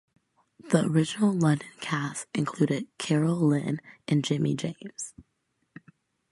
[0.71, 5.13] The original London cast included Carole Lynne and Jimmy James.